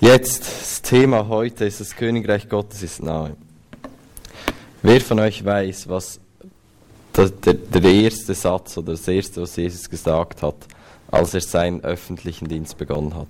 [0.00, 3.34] Jetzt, das Thema heute ist, das Königreich Gottes ist nahe.
[4.82, 6.20] Wer von euch weiß, was
[7.16, 10.54] der, der, erste Satz oder das erste, was Jesus gesagt hat,
[11.10, 13.26] als er seinen öffentlichen Dienst begonnen hat?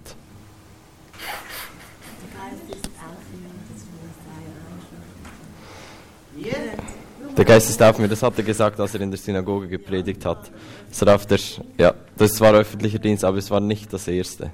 [7.37, 10.24] Der Geist ist auf mir, das hat er gesagt, als er in der Synagoge gepredigt
[10.24, 10.51] hat.
[10.88, 11.38] Das, war der,
[11.78, 14.51] ja, das war öffentlicher Dienst, aber es war nicht das erste.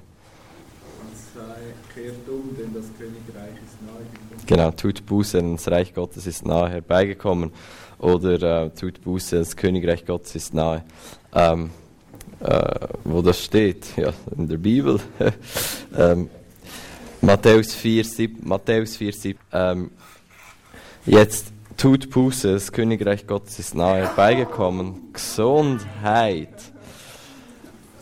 [4.52, 7.52] Genau, tut Buße, das Reich Gottes ist nahe herbeigekommen.
[7.98, 10.84] Oder äh, tut Buße, das Königreich Gottes ist nahe.
[11.34, 11.70] Ähm,
[12.38, 13.96] äh, wo das steht?
[13.96, 15.00] Ja, in der Bibel.
[15.96, 16.28] ähm,
[17.22, 19.38] Matthäus 4, 7, Matthäus 4, 7.
[19.54, 19.90] Ähm,
[21.06, 21.46] jetzt
[21.78, 25.14] tut Buße, das Königreich Gottes ist nahe herbeigekommen.
[25.14, 26.50] Gesundheit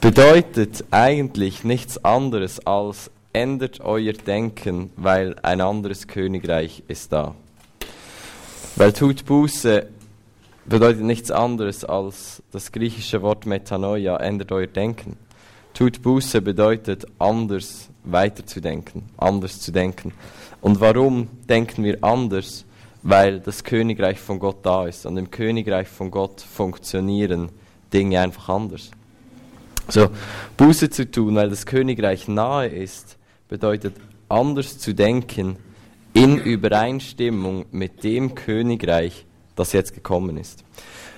[0.00, 7.34] bedeutet eigentlich nichts anderes als ändert euer Denken, weil ein anderes Königreich ist da.
[8.77, 9.89] Weil tut Buße
[10.67, 15.17] bedeutet nichts anderes als das griechische Wort Metanoia, ändert euer Denken.
[15.75, 20.12] Tut Buße bedeutet anders weiterzudenken, anders zu denken.
[20.61, 22.65] Und warum denken wir anders?
[23.03, 25.06] Weil das Königreich von Gott da ist.
[25.06, 27.48] Und im Königreich von Gott funktionieren
[27.92, 28.91] Dinge einfach anders.
[29.89, 30.09] So,
[30.56, 33.17] Buße zu tun, weil das Königreich nahe ist,
[33.51, 33.97] bedeutet
[34.29, 35.56] anders zu denken
[36.12, 40.65] in Übereinstimmung mit dem Königreich, das jetzt gekommen ist.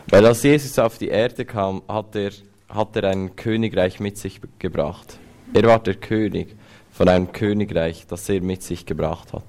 [0.09, 2.31] Weil als Jesus auf die Erde kam, hat er,
[2.71, 5.19] hat er ein Königreich mit sich gebracht.
[5.53, 6.57] Er war der König
[6.91, 9.45] von einem Königreich, das er mit sich gebracht hat.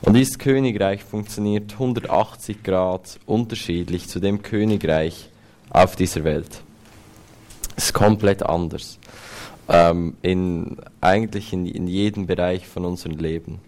[0.00, 5.28] Und dieses Königreich funktioniert 180 Grad unterschiedlich zu dem Königreich
[5.68, 6.62] auf dieser Welt.
[7.76, 8.98] Es ist komplett anders
[9.70, 13.60] ähm, in, eigentlich in, in jedem Bereich von unserem Leben.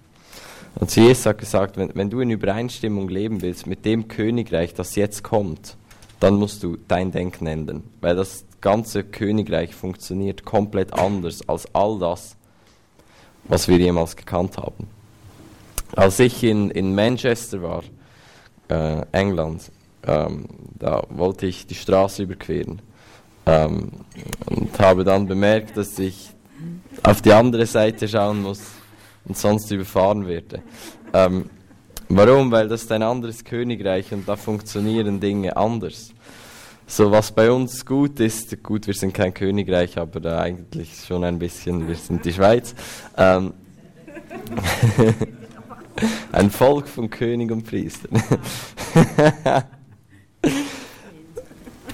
[0.75, 4.97] Und Jesus hat gesagt, wenn, wenn du in Übereinstimmung leben willst mit dem Königreich, das
[4.97, 5.77] jetzt kommt,
[6.19, 7.85] dann musst du dein Denken ändern.
[8.01, 12.37] Weil das ganze Königreich funktioniert komplett anders als all das,
[13.45, 14.89] was wir jemals gekannt haben.
[15.95, 17.83] Als ich in, in Manchester war,
[18.69, 19.71] äh, England,
[20.05, 20.47] ähm,
[20.79, 22.81] da wollte ich die Straße überqueren.
[23.45, 23.91] Ähm,
[24.47, 26.31] und habe dann bemerkt, dass ich
[27.03, 28.61] auf die andere Seite schauen muss
[29.25, 30.63] und sonst überfahren werde.
[31.13, 31.51] Ähm,
[32.09, 32.51] warum?
[32.51, 36.13] Weil das ist ein anderes Königreich und da funktionieren Dinge anders.
[36.87, 41.25] So, was bei uns gut ist, gut, wir sind kein Königreich, aber da eigentlich schon
[41.25, 42.75] ein bisschen, wir sind die Schweiz.
[43.17, 43.55] Ähm,
[46.33, 48.23] ein Volk von König und Priestern.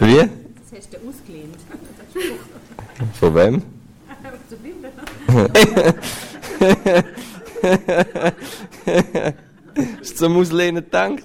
[0.00, 0.28] Wie?
[0.78, 1.56] Hast du ausgelehnt.
[3.18, 3.62] Von wem?
[10.00, 11.24] Hast du zum Auslehnen gedacht?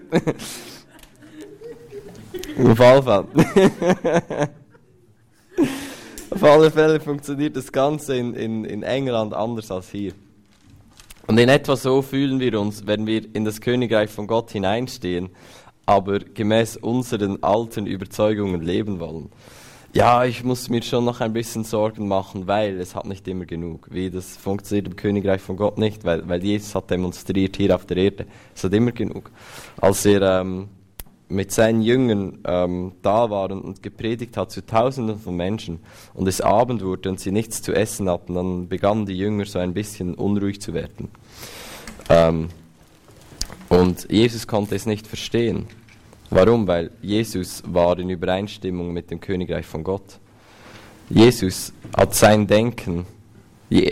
[2.58, 3.28] Auf alle Fälle.
[6.30, 10.14] Auf alle Fälle funktioniert das Ganze in, in, in England anders als hier.
[11.28, 15.30] Und in etwa so fühlen wir uns, wenn wir in das Königreich von Gott hineinstehen
[15.86, 19.30] aber gemäß unseren alten Überzeugungen leben wollen.
[19.96, 23.46] Ja, ich muss mir schon noch ein bisschen Sorgen machen, weil es hat nicht immer
[23.46, 23.90] genug.
[23.92, 27.86] Wie das funktioniert im Königreich von Gott nicht, weil, weil Jesus hat demonstriert hier auf
[27.86, 28.26] der Erde.
[28.56, 29.30] Es hat immer genug.
[29.80, 30.70] Als er ähm,
[31.30, 35.80] mit seinen Jüngern ähm, da war und gepredigt hat zu Tausenden von Menschen
[36.16, 39.60] und es Abend wurde und sie nichts zu essen hatten, dann begannen die Jünger so
[39.60, 41.10] ein bisschen unruhig zu werden.
[42.10, 42.50] Ähm,
[43.74, 45.66] und Jesus konnte es nicht verstehen.
[46.30, 46.68] Warum?
[46.68, 50.20] Weil Jesus war in Übereinstimmung mit dem Königreich von Gott.
[51.10, 53.06] Jesus hat sein Denken,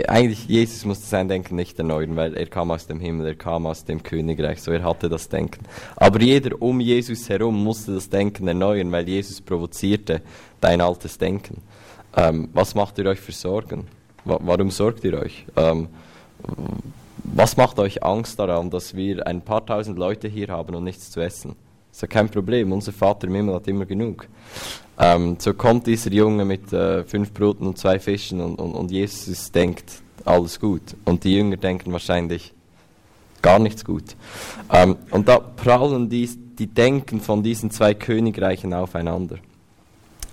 [0.08, 3.66] eigentlich Jesus musste sein Denken nicht erneuern, weil er kam aus dem Himmel, er kam
[3.66, 5.66] aus dem Königreich, so er hatte das Denken.
[5.96, 10.22] Aber jeder um Jesus herum musste das Denken erneuern, weil Jesus provozierte
[10.59, 11.62] dein altes Denken.
[12.16, 13.88] Ähm, was macht ihr euch für Sorgen?
[14.25, 15.46] Warum sorgt ihr euch?
[15.56, 15.88] Ähm,
[17.24, 21.12] was macht euch Angst daran, dass wir ein paar tausend Leute hier haben und nichts
[21.12, 21.56] zu essen?
[21.92, 24.28] Ist ja kein Problem, unser Vater im Himmel hat immer genug.
[24.98, 28.92] Ähm, so kommt dieser Junge mit äh, fünf Broten und zwei Fischen und, und, und
[28.92, 30.95] Jesus denkt, alles gut.
[31.06, 32.54] Und die Jünger denken wahrscheinlich
[33.42, 34.16] gar nichts gut.
[34.72, 39.38] Ähm, und da prallen dies, die Denken von diesen zwei Königreichen aufeinander.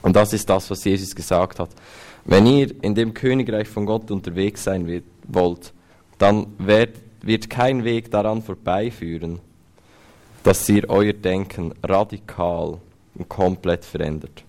[0.02, 1.70] Und das ist das, was Jesus gesagt hat.
[2.24, 5.72] Wenn ihr in dem Königreich von Gott unterwegs sein wollt,
[6.18, 9.40] dann wird, wird kein Weg daran vorbeiführen,
[10.42, 12.78] dass ihr euer Denken radikal
[13.14, 14.44] und komplett verändert.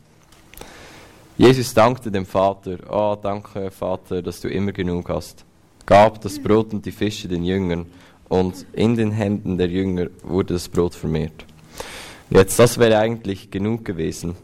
[1.38, 5.46] Jesus dankte dem Vater, oh danke Vater, dass du immer genug hast.
[5.86, 7.86] gab das Brot und die Fische den Jüngern
[8.28, 11.46] und in den Händen der Jünger wurde das Brot vermehrt.
[12.30, 14.36] Jetzt, das wäre eigentlich genug gewesen,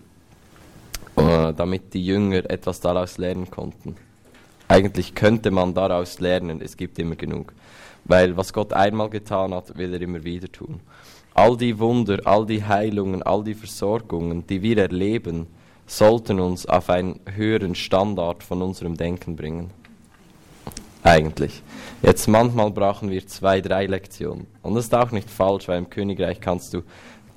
[1.17, 3.95] äh, damit die Jünger etwas daraus lernen konnten.
[4.67, 7.53] Eigentlich könnte man daraus lernen, es gibt immer genug.
[8.05, 10.79] Weil was Gott einmal getan hat, will er immer wieder tun.
[11.33, 15.47] All die Wunder, all die Heilungen, all die Versorgungen, die wir erleben,
[15.87, 19.69] sollten uns auf einen höheren Standard von unserem Denken bringen.
[21.03, 21.61] Eigentlich.
[22.01, 24.47] Jetzt manchmal brauchen wir zwei, drei Lektionen.
[24.63, 26.81] Und das ist auch nicht falsch, weil im Königreich kannst du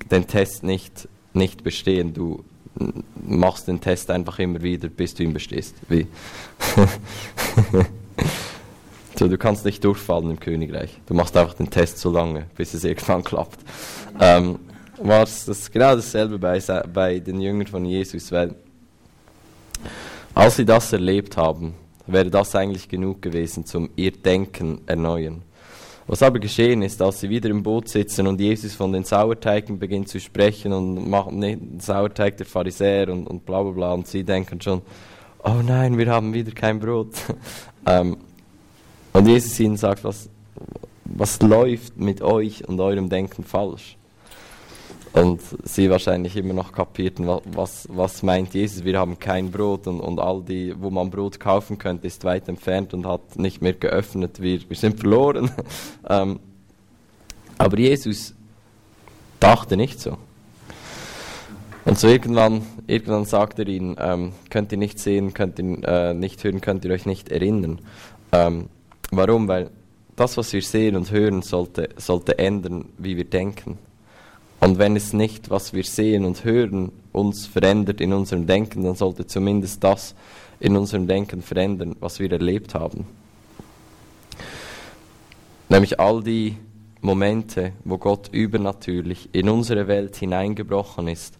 [0.09, 2.13] den Test nicht, nicht bestehen.
[2.13, 2.43] Du
[3.21, 5.75] machst den Test einfach immer wieder, bis du ihn bestehst.
[5.89, 6.07] Wie?
[9.15, 10.99] so, du kannst nicht durchfallen im Königreich.
[11.07, 13.59] Du machst einfach den Test so lange, bis es irgendwann klappt.
[14.19, 14.59] Ähm,
[14.97, 16.59] was das genau dasselbe bei,
[16.93, 18.55] bei den Jüngern von Jesus, weil
[20.33, 21.73] als sie das erlebt haben,
[22.07, 25.43] wäre das eigentlich genug gewesen zum ihr Denken erneuern.
[26.09, 29.77] Was aber geschehen ist, als sie wieder im Boot sitzen und Jesus von den Sauerteigen
[29.77, 34.07] beginnt zu sprechen und macht den Sauerteig der Pharisäer und, und bla bla bla und
[34.07, 34.81] sie denken schon,
[35.43, 37.13] oh nein, wir haben wieder kein Brot.
[37.85, 38.17] ähm,
[39.13, 40.31] und Jesus ihnen sagt, was,
[41.05, 43.95] was läuft mit euch und eurem Denken falsch?
[45.11, 49.99] Und sie wahrscheinlich immer noch kapierten, was, was meint Jesus, wir haben kein Brot und,
[49.99, 53.73] und all die, wo man Brot kaufen könnte, ist weit entfernt und hat nicht mehr
[53.73, 55.51] geöffnet, wir, wir sind verloren.
[56.09, 56.39] ähm,
[57.57, 58.35] aber Jesus
[59.39, 60.17] dachte nicht so.
[61.85, 66.13] Und so irgendwann, irgendwann sagt er ihnen, ähm, könnt ihr nicht sehen, könnt ihr äh,
[66.13, 67.81] nicht hören, könnt ihr euch nicht erinnern.
[68.31, 68.69] Ähm,
[69.09, 69.47] warum?
[69.47, 69.71] Weil
[70.15, 73.79] das, was wir sehen und hören, sollte, sollte ändern, wie wir denken.
[74.59, 78.95] Und wenn es nicht, was wir sehen und hören, uns verändert in unserem Denken, dann
[78.95, 80.15] sollte zumindest das
[80.59, 83.07] in unserem Denken verändern, was wir erlebt haben.
[85.69, 86.57] Nämlich all die
[87.01, 91.35] Momente, wo Gott übernatürlich in unsere Welt hineingebrochen ist,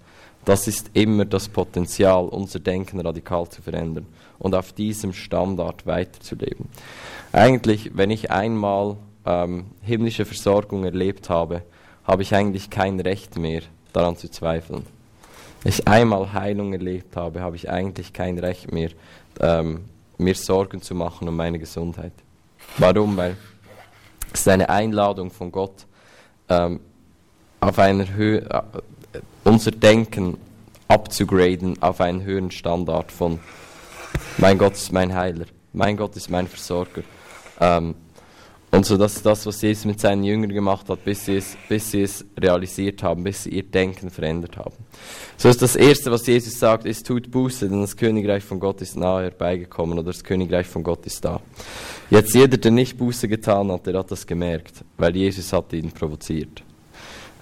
[0.45, 4.05] das ist immer das Potenzial, unser Denken radikal zu verändern
[4.37, 6.67] und auf diesem Standard weiterzuleben.
[7.33, 8.95] Eigentlich, wenn ich einmal
[9.25, 11.63] ähm, himmlische Versorgung erlebt habe,
[12.09, 13.61] habe ich eigentlich kein Recht mehr
[13.93, 14.83] daran zu zweifeln.
[15.61, 18.89] Wenn ich einmal Heilung erlebt habe, habe ich eigentlich kein Recht mehr,
[19.39, 19.85] ähm,
[20.17, 22.13] mir Sorgen zu machen um meine Gesundheit.
[22.79, 23.15] Warum?
[23.15, 23.37] Weil
[24.33, 25.85] es ist eine Einladung von Gott,
[26.49, 26.79] ähm,
[27.59, 30.39] auf einer Höhe, äh, unser Denken
[30.87, 33.39] abzugraden auf einen höheren Standard von
[34.39, 37.03] mein Gott ist mein Heiler, mein Gott ist mein Versorger.
[37.59, 37.93] Ähm,
[38.71, 41.57] und so, das ist das, was Jesus mit seinen Jüngern gemacht hat, bis sie, es,
[41.67, 44.75] bis sie es realisiert haben, bis sie ihr Denken verändert haben.
[45.37, 48.81] So ist das Erste, was Jesus sagt, ist, tut Buße, denn das Königreich von Gott
[48.81, 51.41] ist nahe herbeigekommen oder das Königreich von Gott ist da.
[52.11, 55.91] Jetzt jeder, der nicht Buße getan hat, der hat das gemerkt, weil Jesus hat ihn
[55.91, 56.63] provoziert.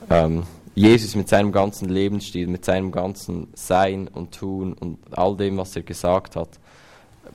[0.10, 0.44] Ähm,
[0.76, 5.76] Jesus mit seinem ganzen Lebensstil, mit seinem ganzen Sein und Tun und all dem, was
[5.76, 6.60] er gesagt hat,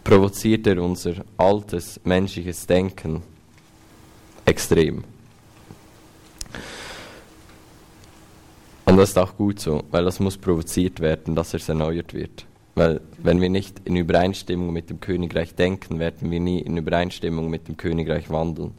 [0.02, 3.22] provoziert er unser altes menschliches Denken
[4.44, 5.04] extrem.
[8.84, 12.44] Und das ist auch gut so, weil das muss provoziert werden, dass es erneuert wird.
[12.74, 17.48] Weil wenn wir nicht in Übereinstimmung mit dem Königreich denken, werden wir nie in Übereinstimmung
[17.48, 18.72] mit dem Königreich wandeln.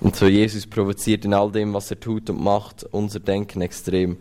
[0.00, 4.18] Und so Jesus provoziert in all dem, was er tut und macht, unser Denken extrem.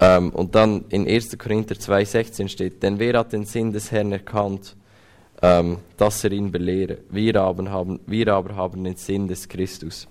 [0.00, 1.36] Ähm, und dann in 1.
[1.36, 4.76] Korinther 2,16 steht, denn wer hat den Sinn des Herrn erkannt,
[5.42, 6.98] ähm, dass er ihn belehre?
[7.10, 10.06] Wir aber, haben, wir aber haben den Sinn des Christus.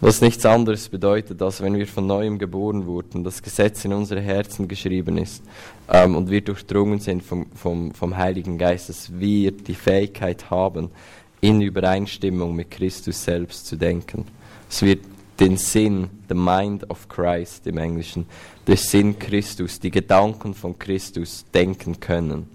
[0.00, 4.20] Was nichts anderes bedeutet, als wenn wir von neuem geboren wurden, das Gesetz in unsere
[4.20, 5.42] Herzen geschrieben ist
[5.88, 10.90] ähm, und wir durchdrungen sind vom, vom, vom Heiligen Geist, dass wir die Fähigkeit haben,
[11.40, 14.26] in Übereinstimmung mit Christus selbst zu denken.
[14.68, 14.98] Dass wir
[15.38, 18.26] den Sinn, the mind of Christ im Englischen,
[18.66, 22.48] den Sinn Christus, die Gedanken von Christus denken können.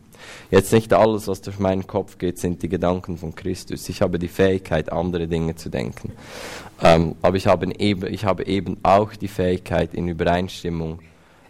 [0.51, 3.89] Jetzt nicht alles, was durch meinen Kopf geht, sind die Gedanken von Christus.
[3.89, 6.13] Ich habe die Fähigkeit, andere Dinge zu denken.
[6.81, 10.99] Ähm, aber ich habe, eben, ich habe eben auch die Fähigkeit, in Übereinstimmung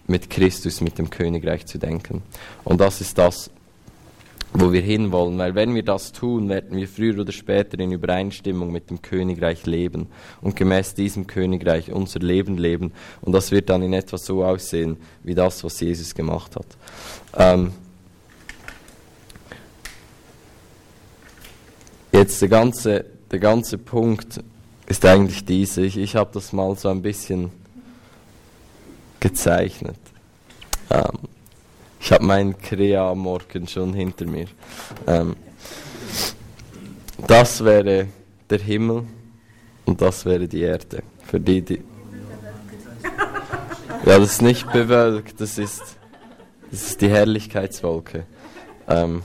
[0.07, 2.23] mit Christus, mit dem Königreich zu denken.
[2.63, 3.51] Und das ist das,
[4.53, 5.38] wo wir hinwollen.
[5.38, 9.65] Weil wenn wir das tun, werden wir früher oder später in Übereinstimmung mit dem Königreich
[9.65, 10.07] leben
[10.41, 12.91] und gemäß diesem Königreich unser Leben leben.
[13.21, 16.67] Und das wird dann in etwa so aussehen, wie das, was Jesus gemacht hat.
[17.38, 17.71] Ähm,
[22.19, 24.43] Jetzt der ganze, der ganze Punkt
[24.88, 25.83] ist eigentlich dieser.
[25.83, 27.49] Ich, ich habe das mal so ein bisschen
[29.21, 29.95] gezeichnet.
[30.89, 31.17] Ähm,
[31.97, 34.47] ich habe meinen Krea-Morgen schon hinter mir.
[35.07, 35.38] Ähm,
[37.25, 38.07] das wäre
[38.49, 39.03] der Himmel
[39.85, 41.01] und das wäre die Erde.
[41.25, 41.81] Für die, die.
[44.05, 45.95] Ja, das ist nicht bewölkt, das ist,
[46.69, 48.25] das ist die Herrlichkeitswolke.
[48.89, 49.23] Ähm.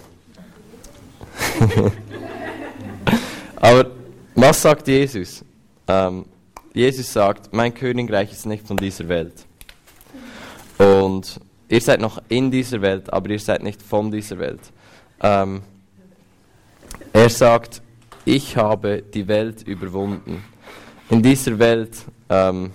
[3.65, 3.87] Aber
[4.35, 5.43] was sagt Jesus?
[5.89, 6.27] Ähm,
[6.75, 9.47] Jesus sagt, mein Königreich ist nicht von dieser Welt.
[10.77, 11.41] Und
[11.71, 14.61] ihr seid noch in dieser Welt, aber ihr seid nicht von dieser Welt.
[15.23, 15.63] Ähm,
[17.11, 17.81] er sagt,
[18.27, 20.45] ich habe die Welt überwunden.
[21.09, 21.97] In dieser Welt,
[22.29, 22.71] ähm,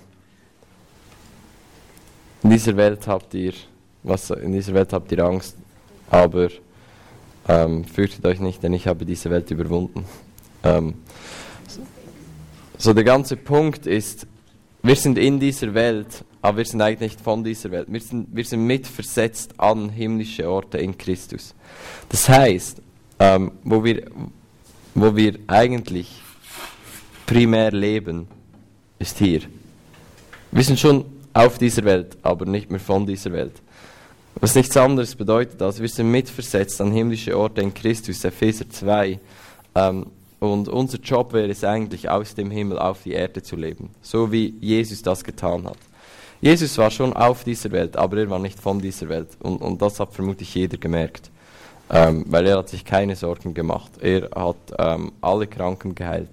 [2.42, 3.52] in dieser Welt habt ihr,
[4.02, 5.56] was, in dieser Welt habt ihr Angst,
[6.10, 6.48] aber
[7.46, 10.04] ähm, fürchtet euch nicht, denn ich habe diese Welt überwunden.
[10.64, 10.94] Ähm,
[12.78, 14.26] so der ganze Punkt ist,
[14.82, 17.86] wir sind in dieser Welt, aber wir sind eigentlich nicht von dieser Welt.
[17.90, 21.54] Wir sind, wir sind mitversetzt an himmlische Orte in Christus.
[22.08, 22.80] Das heißt,
[23.18, 24.10] ähm, wo, wir,
[24.94, 26.22] wo wir eigentlich
[27.26, 28.26] primär leben,
[28.98, 29.42] ist hier.
[30.50, 33.52] Wir sind schon auf dieser Welt, aber nicht mehr von dieser Welt.
[34.36, 39.20] Was nichts anderes bedeutet, als wir sind mitversetzt an himmlische Orte in Christus, Epheser 2.
[39.74, 40.06] Ähm,
[40.40, 44.32] und unser Job wäre es eigentlich, aus dem Himmel auf die Erde zu leben, so
[44.32, 45.78] wie Jesus das getan hat.
[46.40, 49.28] Jesus war schon auf dieser Welt, aber er war nicht von dieser Welt.
[49.40, 51.30] Und, und das hat vermutlich jeder gemerkt,
[51.90, 53.90] ähm, weil er hat sich keine Sorgen gemacht.
[54.00, 56.30] Er hat ähm, alle Kranken geheilt.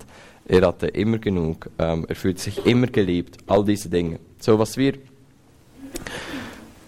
[0.48, 1.70] Er hatte immer genug.
[1.78, 3.38] Ähm, er fühlt sich immer geliebt.
[3.48, 4.20] All diese Dinge.
[4.40, 4.94] So was wir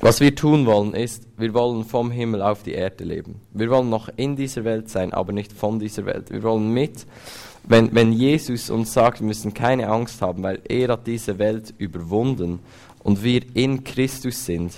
[0.01, 3.41] was wir tun wollen, ist, wir wollen vom Himmel auf die Erde leben.
[3.51, 6.31] Wir wollen noch in dieser Welt sein, aber nicht von dieser Welt.
[6.31, 7.05] Wir wollen mit,
[7.65, 11.73] wenn, wenn Jesus uns sagt, wir müssen keine Angst haben, weil er hat diese Welt
[11.77, 12.59] überwunden
[13.03, 14.73] und wir in Christus sind,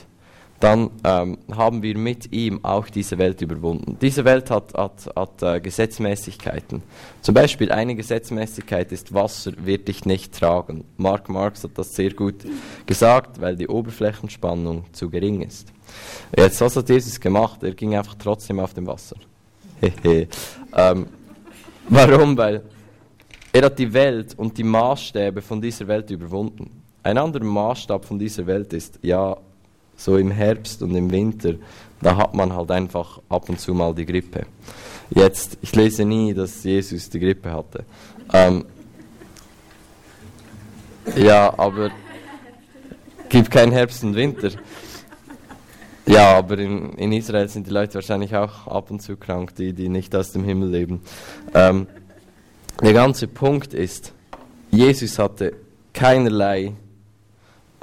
[0.62, 3.98] dann ähm, haben wir mit ihm auch diese Welt überwunden.
[4.00, 6.84] Diese Welt hat, hat, hat äh, Gesetzmäßigkeiten.
[7.22, 10.86] Zum Beispiel eine Gesetzmäßigkeit ist, Wasser wird dich nicht tragen.
[10.98, 12.46] Mark Marx hat das sehr gut
[12.86, 15.74] gesagt, weil die Oberflächenspannung zu gering ist.
[16.38, 17.64] Jetzt, was hat Jesus gemacht?
[17.64, 19.16] Er ging einfach trotzdem auf dem Wasser.
[20.04, 21.08] ähm,
[21.90, 22.38] warum?
[22.38, 22.62] Weil
[23.52, 26.84] er hat die Welt und die Maßstäbe von dieser Welt überwunden.
[27.02, 29.36] Ein anderer Maßstab von dieser Welt ist, ja,
[30.04, 31.54] so im Herbst und im Winter,
[32.02, 34.46] da hat man halt einfach ab und zu mal die Grippe.
[35.12, 37.86] Jetzt, ich lese nie, dass Jesus die Grippe hatte.
[38.34, 38.66] Ähm,
[41.16, 41.92] ja, aber
[43.30, 44.50] gibt kein Herbst und Winter.
[46.08, 49.74] Ja, aber in, in Israel sind die Leute wahrscheinlich auch ab und zu krank, die,
[49.74, 51.02] die nicht aus dem Himmel leben.
[51.54, 51.88] Ähm,
[52.82, 54.14] der ganze Punkt ist,
[54.72, 55.54] Jesus hatte
[55.94, 56.74] keinerlei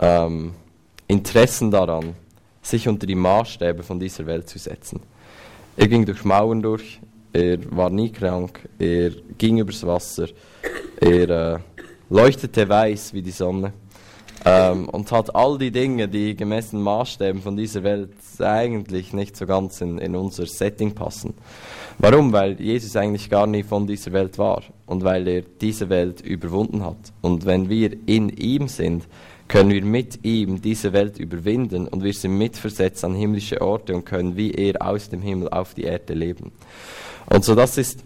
[0.01, 0.55] ähm,
[1.09, 2.15] Interessen daran,
[2.62, 5.00] sich unter die Maßstäbe von dieser Welt zu setzen.
[5.77, 7.00] Er ging durch Mauern durch,
[7.33, 10.29] er war nie krank, er ging übers Wasser,
[11.00, 11.59] er äh,
[12.11, 13.73] leuchtete weiß wie die Sonne
[14.45, 19.47] ähm, und hat all die Dinge, die gemessen Maßstäben von dieser Welt eigentlich nicht so
[19.47, 21.35] ganz in, in unser Setting passen.
[21.99, 22.33] Warum?
[22.33, 26.85] Weil Jesus eigentlich gar nie von dieser Welt war und weil er diese Welt überwunden
[26.85, 27.12] hat.
[27.21, 29.09] Und wenn wir in ihm sind,
[29.49, 34.05] können wir mit ihm diese Welt überwinden und wir sind mitversetzt an himmlische Orte und
[34.05, 36.52] können wie er aus dem Himmel auf die Erde leben.
[37.26, 38.05] Und so das ist,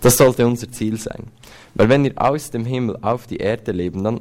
[0.00, 1.24] das sollte unser Ziel sein.
[1.74, 4.20] Weil wenn wir aus dem Himmel auf die Erde leben, dann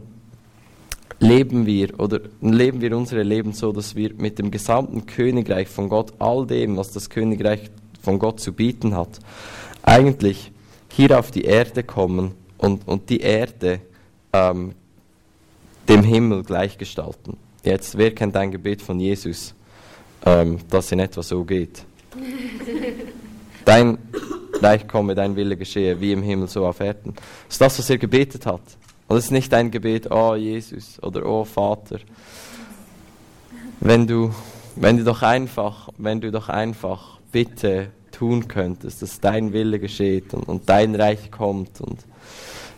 [1.20, 5.90] leben wir oder leben wir unsere Leben so, dass wir mit dem gesamten Königreich von
[5.90, 9.20] Gott, all dem, was das Königreich von Gott zu bieten hat,
[9.84, 10.52] eigentlich
[10.90, 13.80] hier auf die Erde kommen und, und die Erde
[14.34, 14.74] ähm,
[15.90, 17.36] dem Himmel gleichgestalten.
[17.64, 19.54] Jetzt, wer kennt ein Gebet von Jesus,
[20.26, 21.84] ähm, das in etwa so geht?
[23.66, 23.98] Dein
[24.62, 27.14] Reich komme, dein Wille geschehe, wie im Himmel, so auf Erden.
[27.14, 28.62] Das ist das, was er gebetet hat.
[29.08, 32.00] Und es ist nicht ein Gebet, oh Jesus oder oh Vater.
[33.80, 34.34] Wenn du,
[34.76, 40.34] wenn du doch einfach, wenn du doch einfach bitte tun könntest, dass dein Wille geschieht
[40.34, 42.00] und, und dein Reich kommt und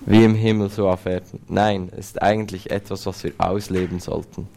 [0.05, 1.41] wie im Himmel so auf Erden.
[1.47, 4.47] Nein, es ist eigentlich etwas, was wir ausleben sollten.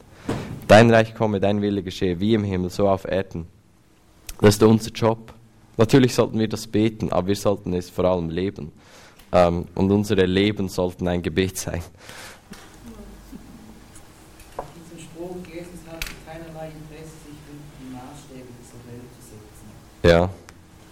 [0.69, 3.47] Dein Reich komme, dein Wille geschehe, wie im Himmel so auf Erden.
[4.41, 5.35] Das ist unser Job.
[5.77, 8.73] Natürlich sollten wir das beten, aber wir sollten es vor allem leben.
[9.33, 11.83] Ähm, und unsere Leben sollten ein Gebet sein.
[14.77, 17.37] Diesen Spruch, Jesus hat keinerlei Interesse, sich
[17.81, 19.69] die Maßstäbe dieser Welt zu setzen.
[20.03, 20.31] Ja.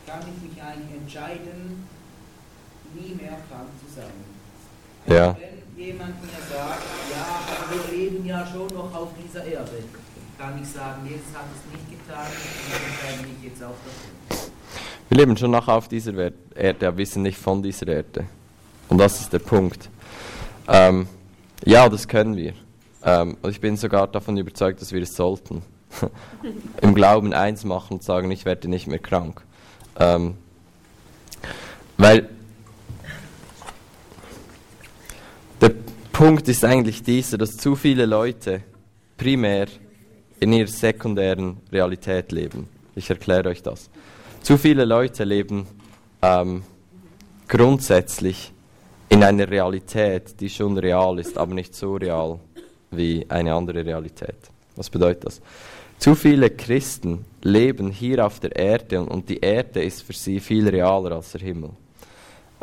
[0.07, 1.87] Kann ich mich eigentlich entscheiden,
[2.95, 4.11] nie mehr krank zu sein?
[5.12, 5.37] Ja.
[5.76, 9.85] Wenn jemand mir sagt, ja, aber wir leben ja schon noch auf dieser Erde,
[10.38, 14.50] kann ich sagen, Jesus hat es nicht getan und ich entscheide mich jetzt auch dafür.
[15.11, 18.25] Wir leben schon noch auf dieser Erde, aber wir sind nicht von dieser Erde.
[18.88, 19.90] Und das ist der Punkt.
[20.66, 21.07] Ähm,
[21.62, 22.54] ja, das können wir.
[23.04, 25.62] Ähm, und ich bin sogar davon überzeugt, dass wir es sollten.
[26.81, 29.42] Im Glauben eins machen und sagen, ich werde nicht mehr krank.
[29.99, 30.38] Ähm,
[31.99, 32.31] weil
[35.62, 35.73] der
[36.23, 38.62] Punkt ist eigentlich dieser, dass zu viele Leute
[39.17, 39.67] primär
[40.38, 42.69] in ihrer sekundären Realität leben.
[42.95, 43.91] Ich erkläre euch das.
[44.41, 45.67] Zu viele Leute leben
[46.23, 46.62] ähm,
[47.49, 48.52] grundsätzlich
[49.09, 52.38] in einer Realität, die schon real ist, aber nicht so real
[52.93, 54.37] wie eine andere Realität.
[54.76, 55.41] Was bedeutet das?
[55.99, 60.69] Zu viele Christen leben hier auf der Erde und, die Erde ist für sie viel
[60.69, 61.71] realer als der Himmel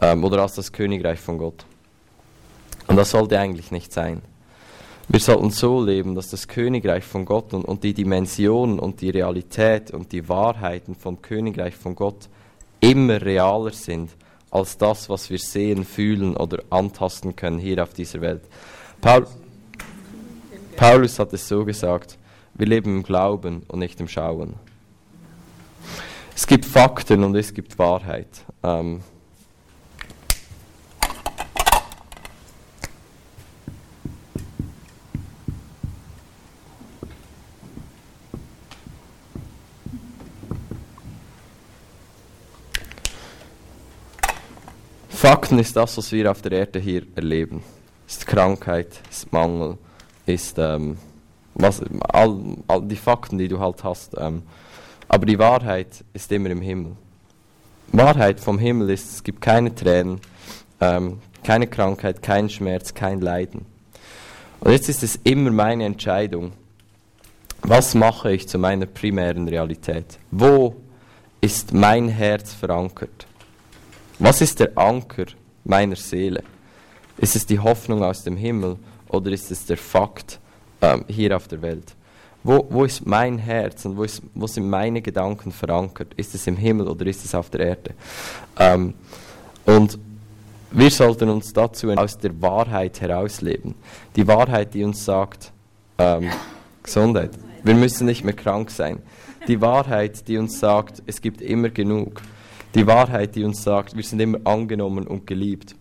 [0.01, 1.65] ähm, oder als das Königreich von Gott.
[2.89, 4.23] Und das sollte eigentlich nicht sein.
[5.07, 9.11] Wir sollten so leben, dass das Königreich von Gott und, und die Dimensionen und die
[9.11, 12.29] Realität und die Wahrheiten vom Königreich von Gott
[12.79, 14.09] immer realer sind
[14.49, 18.41] als das, was wir sehen, fühlen oder antasten können hier auf dieser Welt.
[19.01, 19.27] Paul,
[20.75, 22.17] Paulus hat es so gesagt,
[22.55, 24.55] wir leben im Glauben und nicht im Schauen.
[26.35, 28.29] Es gibt Fakten und es gibt Wahrheit.
[28.63, 29.01] Ähm,
[45.29, 47.61] Fakten ist das, was wir auf der Erde hier erleben.
[48.07, 49.77] Ist Krankheit, ist Mangel,
[50.25, 50.97] ist ähm,
[51.53, 52.35] was, all,
[52.67, 54.15] all die Fakten, die du halt hast.
[54.17, 54.41] Ähm,
[55.07, 56.93] aber die Wahrheit ist immer im Himmel.
[57.91, 60.19] Wahrheit vom Himmel ist, es gibt keine Tränen,
[60.81, 63.67] ähm, keine Krankheit, kein Schmerz, kein Leiden.
[64.61, 66.53] Und jetzt ist es immer meine Entscheidung,
[67.61, 70.17] was mache ich zu meiner primären Realität?
[70.31, 70.75] Wo
[71.39, 73.27] ist mein Herz verankert?
[74.19, 75.27] Was ist der Anker
[75.63, 76.43] meiner Seele?
[77.17, 78.75] Ist es die Hoffnung aus dem Himmel
[79.07, 80.39] oder ist es der Fakt
[80.81, 81.95] ähm, hier auf der Welt?
[82.43, 86.13] Wo, wo ist mein Herz und wo, ist, wo sind meine Gedanken verankert?
[86.15, 87.93] Ist es im Himmel oder ist es auf der Erde?
[88.57, 88.93] Ähm,
[89.65, 89.97] und
[90.71, 93.75] wir sollten uns dazu aus der Wahrheit herausleben.
[94.17, 95.51] Die Wahrheit, die uns sagt,
[95.97, 96.29] ähm,
[96.83, 97.31] Gesundheit,
[97.63, 99.01] wir müssen nicht mehr krank sein.
[99.47, 102.21] Die Wahrheit, die uns sagt, es gibt immer genug.
[102.75, 105.75] Die Wahrheit, die uns sagt, wir sind immer angenommen und geliebt.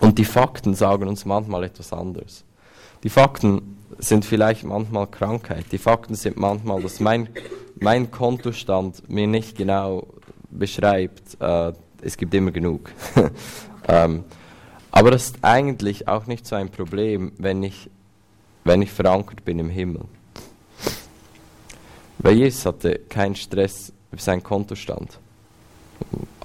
[0.00, 2.44] Und die Fakten sagen uns manchmal etwas anderes.
[3.02, 5.64] Die Fakten sind vielleicht manchmal Krankheit.
[5.72, 7.30] Die Fakten sind manchmal, dass mein,
[7.80, 10.06] mein Kontostand mir nicht genau
[10.50, 11.72] beschreibt, äh,
[12.02, 12.92] es gibt immer genug.
[13.88, 14.24] ähm,
[14.90, 17.90] aber das ist eigentlich auch nicht so ein Problem, wenn ich,
[18.64, 20.02] wenn ich verankert bin im Himmel.
[22.18, 25.18] Weil Jesus hatte keinen Stress über seinen Kontostand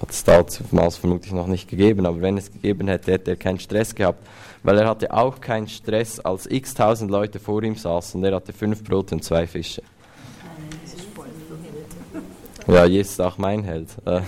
[0.00, 3.58] hat es damals vermutlich noch nicht gegeben, aber wenn es gegeben hätte, hätte er keinen
[3.58, 4.26] Stress gehabt,
[4.62, 8.34] weil er hatte auch keinen Stress, als x tausend Leute vor ihm saßen und er
[8.34, 9.82] hatte fünf Brote und zwei Fische.
[12.66, 13.88] Ja, Jesus ist auch mein Held.
[14.06, 14.22] Äh.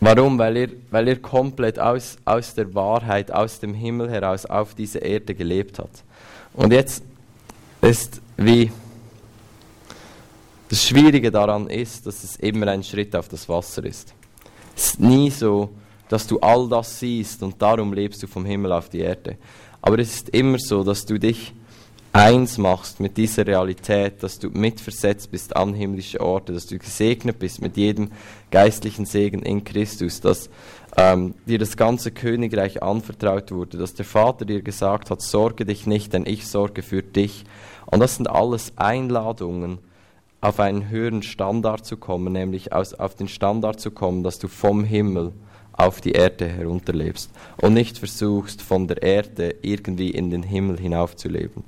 [0.00, 0.38] Warum?
[0.38, 5.02] Weil er, weil er komplett aus, aus der Wahrheit, aus dem Himmel heraus auf dieser
[5.02, 5.90] Erde gelebt hat.
[6.52, 7.02] Und jetzt
[7.80, 8.70] ist wie
[10.70, 14.14] das Schwierige daran ist, dass es immer ein Schritt auf das Wasser ist.
[14.76, 15.70] Es ist nie so,
[16.08, 19.36] dass du all das siehst und darum lebst du vom Himmel auf die Erde.
[19.82, 21.52] Aber es ist immer so, dass du dich
[22.12, 27.40] eins machst mit dieser Realität, dass du mitversetzt bist an himmlische Orte, dass du gesegnet
[27.40, 28.12] bist mit jedem
[28.52, 30.50] geistlichen Segen in Christus, dass
[30.96, 35.86] ähm, dir das ganze Königreich anvertraut wurde, dass der Vater dir gesagt hat, sorge dich
[35.86, 37.44] nicht, denn ich sorge für dich.
[37.86, 39.78] Und das sind alles Einladungen,
[40.40, 44.48] auf einen höheren Standard zu kommen, nämlich aus, auf den Standard zu kommen, dass du
[44.48, 45.32] vom Himmel
[45.72, 51.64] auf die Erde herunterlebst und nicht versuchst, von der Erde irgendwie in den Himmel hinaufzuleben.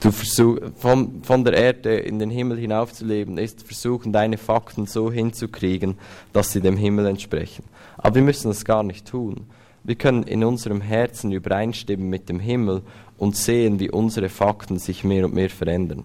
[0.00, 5.10] Du versuch, von, von der Erde in den Himmel hinaufzuleben, ist versuchen, deine Fakten so
[5.10, 5.96] hinzukriegen,
[6.34, 7.64] dass sie dem Himmel entsprechen.
[7.96, 9.46] Aber wir müssen das gar nicht tun.
[9.82, 12.82] Wir können in unserem Herzen übereinstimmen mit dem Himmel
[13.16, 16.04] und sehen, wie unsere Fakten sich mehr und mehr verändern.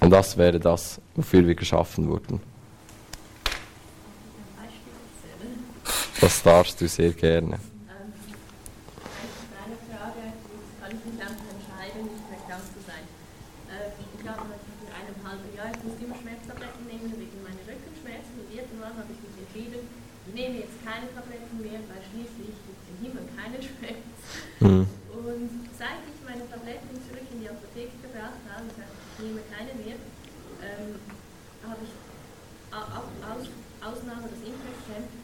[0.00, 2.40] Und das wäre das, wofür wir geschaffen wurden.
[6.20, 7.54] Das darfst du sehr gerne.
[7.54, 7.60] Eine
[9.86, 10.32] Frage,
[10.80, 13.04] kann ich mich einfach entscheiden, nicht mehr krank zu sein.
[13.68, 18.48] Ich habe vor einem halben Jahr, ich musste immer Schmerztabletten nehmen wegen meiner Rückenschmerzen und
[18.48, 19.86] irgendwann habe ich mich entschieden,
[20.26, 24.02] ich nehme jetzt keine Tabletten mehr, weil schließlich gibt es im Himmel keinen Schmerz.
[24.58, 24.90] Mhm.
[25.14, 28.74] Und seit ich meine Tabletten zurück in die Apotheke gebracht habe, ich
[29.22, 29.94] nehme keine mehr,
[30.64, 30.98] ähm,
[31.62, 31.94] habe ich
[32.74, 33.46] aus,
[33.80, 35.14] Ausnahme des Impfstoffs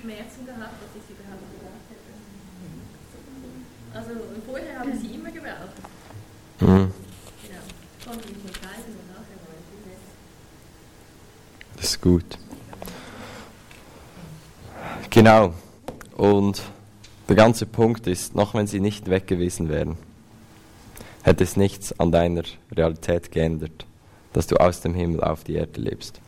[0.00, 2.10] Schmerzen gehabt, dass ich sie überhaupt gebraucht hätte.
[3.92, 4.10] Also
[4.46, 5.76] vorher habe ich sie immer gebraucht.
[6.60, 6.92] Mhm.
[7.48, 7.60] Ja,
[8.04, 10.14] konnte mich entscheiden und nachher war ich besser.
[11.76, 12.38] Das ist gut.
[15.10, 15.54] Genau.
[16.16, 16.62] Und
[17.28, 19.96] der ganze Punkt ist, noch wenn sie nicht weg gewesen wären,
[21.22, 23.86] hätte es nichts an deiner Realität geändert,
[24.32, 26.20] dass du aus dem Himmel auf die Erde lebst.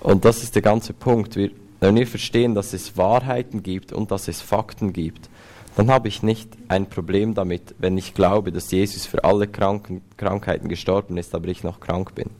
[0.00, 1.36] Und das ist der ganze Punkt.
[1.36, 1.50] Wir,
[1.80, 5.28] wenn wir verstehen, dass es Wahrheiten gibt und dass es Fakten gibt,
[5.76, 10.02] dann habe ich nicht ein Problem damit, wenn ich glaube, dass Jesus für alle Kranken,
[10.16, 12.30] Krankheiten gestorben ist, aber ich noch krank bin.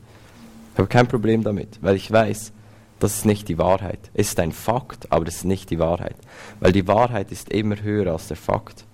[0.73, 2.51] Ich habe kein Problem damit, weil ich weiß,
[2.99, 3.99] das ist nicht die Wahrheit.
[4.13, 6.17] Es ist ein Fakt, aber es ist nicht die Wahrheit.
[6.59, 8.85] Weil die Wahrheit ist immer höher als der Fakt.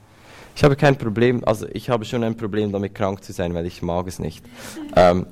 [0.55, 3.65] Ich habe kein Problem, also ich habe schon ein Problem damit, krank zu sein, weil
[3.65, 4.45] ich mag es nicht.
[4.95, 5.25] Ähm,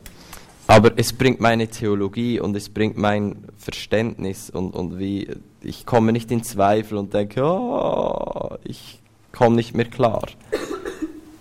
[0.73, 5.29] aber es bringt meine Theologie und es bringt mein Verständnis und, und wie
[5.61, 8.99] ich komme nicht in Zweifel und denke, oh, ich
[9.31, 10.23] komme nicht mehr klar.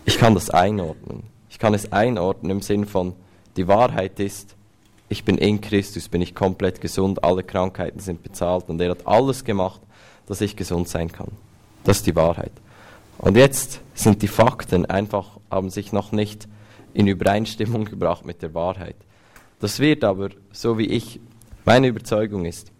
[0.05, 1.23] Ich kann das einordnen.
[1.49, 3.14] Ich kann es einordnen im Sinn von,
[3.57, 4.55] die Wahrheit ist,
[5.09, 9.07] ich bin in Christus, bin ich komplett gesund, alle Krankheiten sind bezahlt und er hat
[9.07, 9.81] alles gemacht,
[10.27, 11.29] dass ich gesund sein kann.
[11.85, 12.53] Das ist die Wahrheit.
[13.16, 16.49] Und jetzt sind die Fakten einfach, haben sich noch nicht
[16.92, 18.97] in Übereinstimmung gebracht mit der Wahrheit.
[19.62, 21.20] Das wird aber, so wie ich,
[21.64, 22.72] meine Überzeugung ist,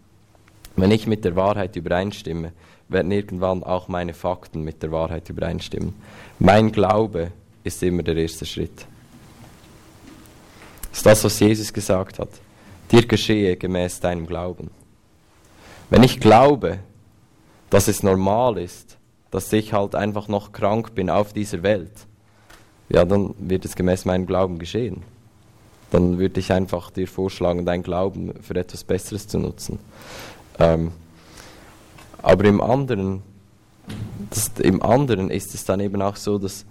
[0.75, 2.51] wenn ich mit der Wahrheit übereinstimme,
[2.89, 5.93] werden irgendwann auch meine Fakten mit der Wahrheit übereinstimmen.
[6.39, 7.31] Mein Glaube
[7.63, 8.85] ist immer der erste Schritt.
[10.89, 12.27] Das ist das, was Jesus gesagt hat.
[12.91, 14.69] Dir geschehe gemäß deinem Glauben.
[15.89, 16.79] Wenn ich glaube,
[17.69, 18.97] dass es normal ist,
[19.31, 22.07] dass ich halt einfach noch krank bin auf dieser Welt,
[22.89, 25.12] ja, dann wird es gemäß meinem Glauben geschehen.
[25.93, 29.77] Dann würde ich einfach dir vorschlagen, dein Glauben für etwas Besseres zu nutzen.
[30.57, 30.91] Ähm,
[32.23, 33.21] aber im anderen,
[34.31, 36.65] das, im anderen ist es dann eben auch so, dass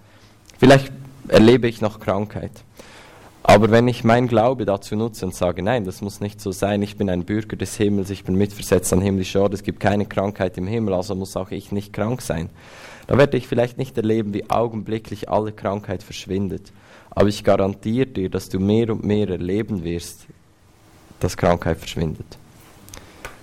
[0.59, 0.91] vielleicht
[1.29, 2.51] erlebe ich noch Krankheit.
[3.45, 6.83] Aber wenn ich mein Glaube dazu nutze und sage, nein, das muss nicht so sein,
[6.83, 10.07] ich bin ein Bürger des Himmels, ich bin mitversetzt an himmlische Ort, es gibt keine
[10.07, 12.51] Krankheit im Himmel, also muss auch ich nicht krank sein.
[13.07, 16.73] Da werde ich vielleicht nicht erleben, wie augenblicklich alle Krankheit verschwindet.
[17.15, 20.27] Aber ich garantiere dir, dass du mehr und mehr erleben wirst,
[21.21, 22.27] dass Krankheit verschwindet.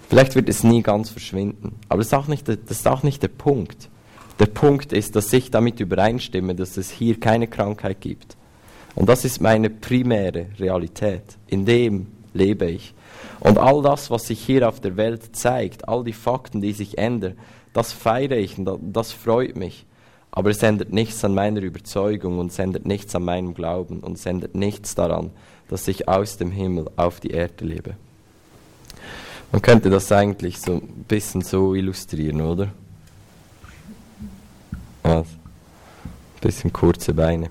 [0.09, 3.21] Vielleicht wird es nie ganz verschwinden, aber das ist auch nicht, das ist auch nicht
[3.21, 3.89] der Punkt.
[4.39, 8.35] Der Punkt ist, dass ich damit übereinstimme, dass es hier keine Krankheit gibt
[8.95, 11.37] und das ist meine primäre Realität.
[11.47, 12.93] In dem lebe ich.
[13.39, 16.97] Und all das, was sich hier auf der Welt zeigt, all die Fakten, die sich
[16.97, 17.37] ändern,
[17.71, 19.85] das feiere ich und das freut mich.
[20.31, 24.17] Aber es ändert nichts an meiner Überzeugung und es ändert nichts an meinem Glauben und
[24.17, 25.31] es ändert nichts daran,
[25.67, 27.95] dass ich aus dem Himmel auf die Erde lebe.
[29.51, 32.71] Man könnte das eigentlich so ein bisschen so illustrieren, oder?
[35.01, 35.27] Was?
[35.27, 37.49] Ein bisschen kurze Beine.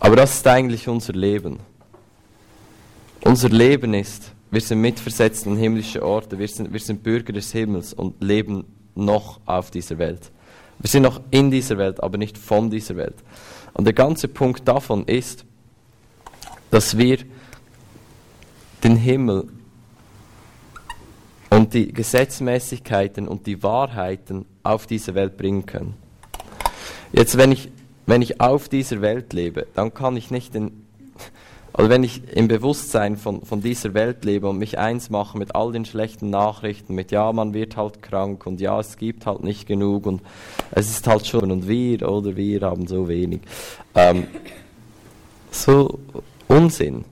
[0.00, 1.58] Aber das ist eigentlich unser Leben.
[3.22, 7.52] Unser Leben ist, wir sind mitversetzt in himmlische Orte, wir sind, wir sind Bürger des
[7.52, 10.30] Himmels und leben noch auf dieser Welt.
[10.78, 13.16] Wir sind noch in dieser Welt, aber nicht von dieser Welt.
[13.74, 15.44] Und der ganze Punkt davon ist,
[16.70, 17.18] dass wir
[18.84, 19.48] den Himmel
[21.50, 25.94] und die Gesetzmäßigkeiten und die Wahrheiten auf diese Welt bringen können.
[27.12, 27.70] Jetzt, wenn ich
[28.08, 30.86] wenn ich auf dieser Welt lebe, dann kann ich nicht in,
[31.72, 35.54] also wenn ich im Bewusstsein von, von dieser Welt lebe und mich eins mache mit
[35.54, 39.44] all den schlechten Nachrichten, mit ja, man wird halt krank und ja, es gibt halt
[39.44, 40.22] nicht genug und
[40.70, 43.40] es ist halt schon und wir oder wir haben so wenig.
[43.94, 44.26] Ähm,
[45.50, 45.98] so
[46.48, 47.04] Unsinn.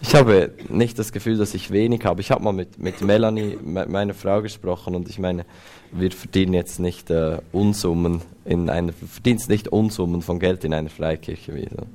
[0.00, 2.20] Ich habe nicht das Gefühl, dass ich wenig habe.
[2.20, 5.44] Ich habe mal mit, mit Melanie, me meiner Frau, gesprochen und ich meine,
[5.90, 10.90] wir verdienen jetzt nicht äh, Unsummen in einer, verdienst nicht Unsummen von Geld in einer
[10.90, 11.86] Freikirche wieder.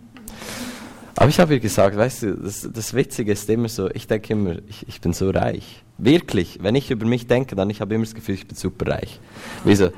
[1.15, 4.33] Aber ich habe ihr gesagt, weißt du, das, das Witzige ist immer so, ich denke
[4.33, 5.83] immer, ich, ich bin so reich.
[5.97, 8.91] Wirklich, wenn ich über mich denke, dann ich habe immer das Gefühl, ich bin super
[8.91, 9.19] reich.
[9.63, 9.89] Wieso?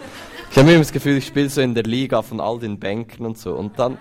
[0.51, 3.25] Ich habe immer das Gefühl, ich spiele so in der Liga von all den Banken
[3.25, 3.55] und so.
[3.55, 3.97] Und dann,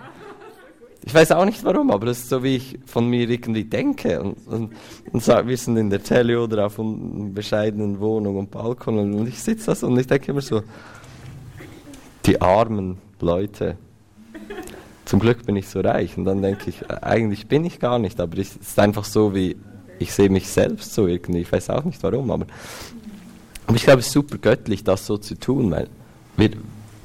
[1.05, 4.21] ich weiß auch nicht warum, aber das ist so, wie ich von mir irgendwie denke.
[4.21, 4.73] Und, und,
[5.11, 9.27] und sag, wir sind in der Tele oder auf einer bescheidenen Wohnung und Balkon und
[9.27, 10.63] ich sitze da so und ich denke immer so,
[12.25, 13.77] die armen Leute.
[15.05, 16.17] Zum Glück bin ich so reich.
[16.17, 19.55] Und dann denke ich, eigentlich bin ich gar nicht, aber es ist einfach so, wie
[19.99, 21.41] ich sehe mich selbst so irgendwie.
[21.41, 22.47] Ich weiß auch nicht warum, aber,
[23.67, 25.87] aber ich glaube, es ist super göttlich, das so zu tun, weil
[26.35, 26.51] wir,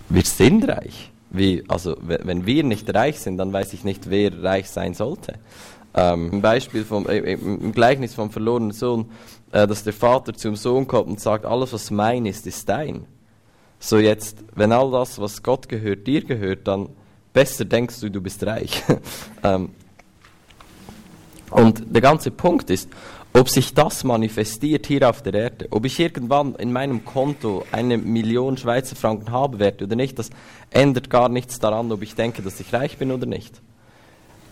[0.08, 1.10] wir sind reich.
[1.30, 5.34] Wie, also wenn wir nicht reich sind, dann weiß ich nicht, wer reich sein sollte.
[5.94, 9.06] Ähm, Im Beispiel vom, äh, im Gleichnis vom verlorenen Sohn,
[9.52, 13.04] äh, dass der Vater zum Sohn kommt und sagt, alles was mein ist, ist dein.
[13.78, 16.90] So jetzt, wenn all das, was Gott gehört, dir gehört, dann
[17.32, 18.82] besser denkst du, du bist reich.
[19.42, 19.70] ähm,
[21.50, 22.88] und der ganze Punkt ist,
[23.32, 27.96] ob sich das manifestiert hier auf der Erde, ob ich irgendwann in meinem Konto eine
[27.96, 30.30] Million Schweizer Franken haben werde oder nicht, das
[30.70, 33.60] ändert gar nichts daran, ob ich denke, dass ich reich bin oder nicht.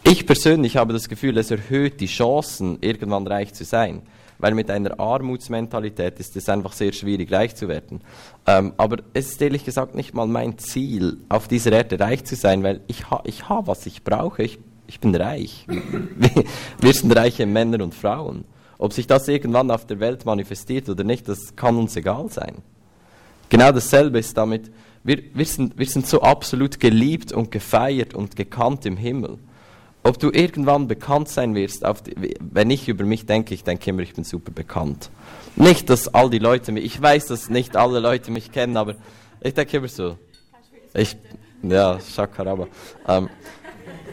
[0.05, 4.03] Ich persönlich habe das Gefühl, es erhöht die Chancen, irgendwann reich zu sein,
[4.39, 8.01] weil mit einer Armutsmentalität ist es einfach sehr schwierig, reich zu werden.
[8.47, 12.37] Ähm, aber es ist ehrlich gesagt nicht mal mein Ziel, auf dieser Erde reich zu
[12.37, 14.43] sein, weil ich, ha ich habe, was ich brauche.
[14.43, 15.67] Ich, ich bin reich.
[16.81, 18.45] Wir sind reiche Männer und Frauen.
[18.79, 22.57] Ob sich das irgendwann auf der Welt manifestiert oder nicht, das kann uns egal sein.
[23.49, 24.71] Genau dasselbe ist damit,
[25.03, 29.39] wir, wir, sind, wir sind so absolut geliebt und gefeiert und gekannt im Himmel.
[30.03, 34.03] Ob du irgendwann bekannt sein wirst, die, wenn ich über mich denke, ich denke immer,
[34.03, 35.11] ich bin super bekannt.
[35.57, 38.95] Nicht, dass all die Leute mich, ich weiß, dass nicht alle Leute mich kennen, aber
[39.41, 40.17] ich denke immer so.
[40.95, 41.17] Ich,
[41.63, 42.69] ja, Shakaraba.
[43.07, 43.29] Ähm,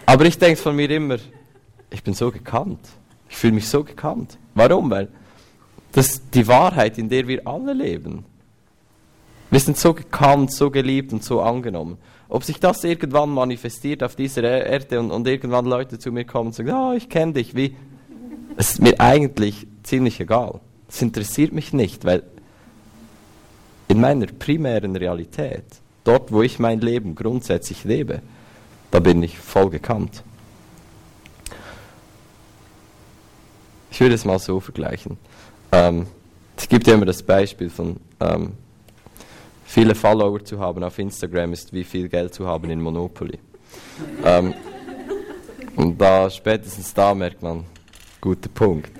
[0.05, 1.17] aber ich denke von mir immer,
[1.89, 2.79] ich bin so gekannt.
[3.29, 4.37] Ich fühle mich so gekannt.
[4.53, 4.89] Warum?
[4.89, 5.07] Weil
[5.91, 8.25] das ist die Wahrheit, in der wir alle leben.
[9.49, 11.97] Wir sind so gekannt, so geliebt und so angenommen.
[12.27, 16.47] Ob sich das irgendwann manifestiert auf dieser Erde und, und irgendwann Leute zu mir kommen
[16.47, 17.75] und sagen, oh, ich kenne dich, wie?
[18.57, 20.59] Es ist mir eigentlich ziemlich egal.
[20.87, 22.23] Es interessiert mich nicht, weil
[23.87, 25.65] in meiner primären Realität,
[26.03, 28.21] dort wo ich mein Leben grundsätzlich lebe,
[28.91, 30.23] da bin ich voll gekannt.
[33.91, 35.17] Ich würde es mal so vergleichen.
[35.71, 36.07] Ähm,
[36.57, 38.53] es gibt ja immer das Beispiel von ähm,
[39.65, 43.39] viele Follower zu haben auf Instagram ist wie viel Geld zu haben in Monopoly.
[44.23, 44.53] ähm,
[45.75, 47.65] und da spätestens da merkt man,
[48.21, 48.91] guter Punkt.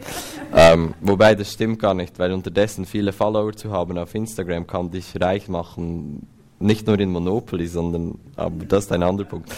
[0.54, 4.92] Ähm, wobei das stimmt gar nicht, weil unterdessen viele Follower zu haben auf Instagram kann
[4.92, 6.28] dich reich machen,
[6.60, 9.50] nicht nur in Monopoly, sondern, aber das ist ein anderer Punkt.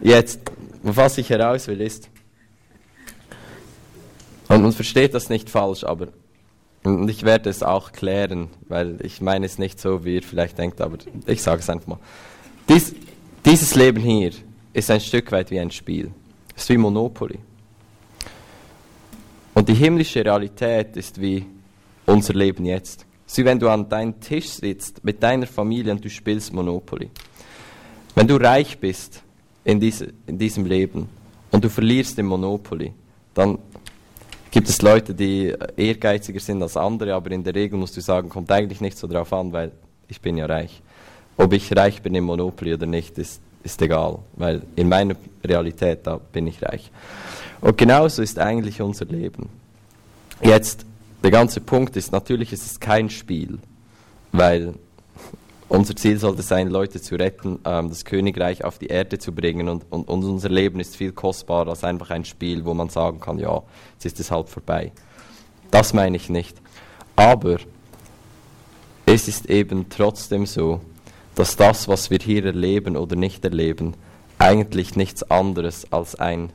[0.00, 0.40] Jetzt,
[0.82, 2.08] was ich heraus will, ist,
[4.48, 6.08] und man versteht das nicht falsch, aber
[6.84, 10.58] und ich werde es auch klären, weil ich meine es nicht so, wie ihr vielleicht
[10.58, 11.98] denkt, aber ich sage es einfach mal.
[12.68, 12.94] Dies,
[13.44, 14.32] dieses Leben hier
[14.72, 16.10] ist ein Stück weit wie ein Spiel.
[16.56, 17.38] Es ist wie Monopoly.
[19.54, 21.44] Und die himmlische Realität ist wie
[22.06, 23.06] unser Leben jetzt.
[23.26, 26.52] Es ist wie wenn du an deinem Tisch sitzt mit deiner Familie und du spielst
[26.52, 27.10] Monopoly.
[28.14, 29.22] Wenn du reich bist
[29.64, 31.08] in, diese, in diesem Leben
[31.50, 32.92] und du verlierst im Monopoly,
[33.34, 33.58] dann
[34.52, 38.28] gibt es Leute, die ehrgeiziger sind als andere, aber in der Regel musst du sagen,
[38.28, 39.72] kommt eigentlich nicht so drauf an, weil
[40.08, 40.80] ich bin ja reich.
[41.36, 46.00] Ob ich reich bin im Monopoly oder nicht, ist, ist egal, weil in meiner Realität,
[46.04, 46.90] da bin ich reich.
[47.62, 49.48] Und genauso ist eigentlich unser Leben.
[50.42, 50.84] Jetzt,
[51.24, 53.58] der ganze Punkt ist, natürlich ist es kein Spiel,
[54.32, 54.74] weil
[55.72, 59.70] unser Ziel sollte sein, Leute zu retten, ähm, das Königreich auf die Erde zu bringen
[59.70, 63.20] und, und, und, unser Leben ist viel kostbarer als einfach ein Spiel, wo man sagen
[63.20, 63.62] kann, ja,
[63.94, 64.92] jetzt ist es halt vorbei.
[65.70, 66.58] Das meine ich nicht.
[67.16, 67.56] Aber
[69.06, 70.82] es ist eben trotzdem so,
[71.34, 73.94] dass das, was wir hier erleben oder nicht erleben,
[74.38, 76.52] eigentlich nichts anderes als ein,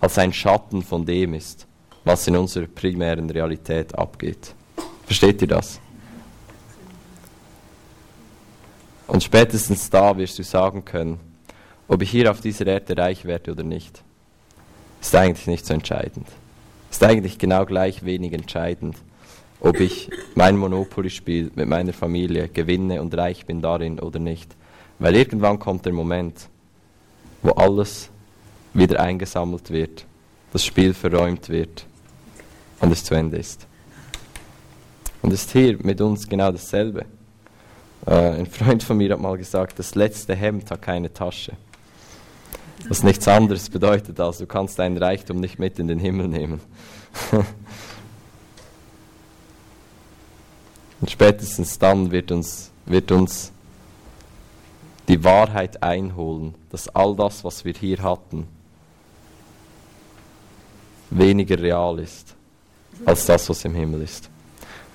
[0.00, 1.68] als ein Schatten von dem ist,
[2.02, 4.56] was in unserer primären Realität abgeht.
[5.06, 5.78] Versteht ihr das?
[9.06, 11.20] Und spätestens da wirst du sagen können,
[11.88, 14.02] ob ich hier auf dieser Erde reich werde oder nicht.
[15.00, 16.26] Ist eigentlich nicht so entscheidend.
[16.90, 18.96] Ist eigentlich genau gleich wenig entscheidend,
[19.60, 24.54] ob ich mein Monopoly-Spiel mit meiner Familie gewinne und reich bin darin oder nicht.
[24.98, 26.48] Weil irgendwann kommt der Moment,
[27.42, 28.10] wo alles
[28.72, 30.06] wieder eingesammelt wird,
[30.52, 31.84] das Spiel verräumt wird
[32.80, 33.66] und es zu Ende ist.
[35.20, 37.06] Und ist hier mit uns genau dasselbe.
[38.06, 41.52] Äh, ein Freund von mir hat mal gesagt, das letzte Hemd hat keine Tasche.
[42.88, 46.60] Was nichts anderes bedeutet, als du kannst deinen Reichtum nicht mit in den Himmel nehmen.
[51.00, 53.52] Und spätestens dann wird uns, wird uns
[55.08, 58.46] die Wahrheit einholen, dass all das, was wir hier hatten,
[61.10, 62.34] weniger real ist
[63.04, 64.30] als das, was im Himmel ist.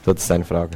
[0.03, 0.75] Das ist eine Frage.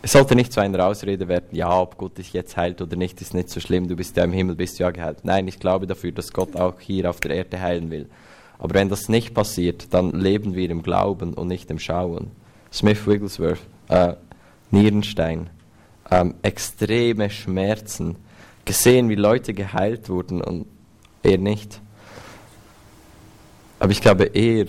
[0.00, 3.20] Es sollte nicht zu einer Ausrede werden, ja, ob Gott dich jetzt heilt oder nicht,
[3.20, 5.18] ist nicht so schlimm, du bist ja im Himmel, bist ja geheilt.
[5.24, 8.08] Nein, ich glaube dafür, dass Gott auch hier auf der Erde heilen will.
[8.58, 12.30] Aber wenn das nicht passiert, dann leben wir im Glauben und nicht im Schauen.
[12.72, 14.14] Smith Wigglesworth, äh,
[14.70, 15.50] Nierenstein,
[16.10, 18.16] ähm, extreme Schmerzen,
[18.64, 20.66] gesehen, wie Leute geheilt wurden und
[21.22, 21.80] er nicht.
[23.78, 24.66] Aber ich glaube, er